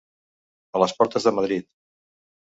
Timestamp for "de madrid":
1.29-1.67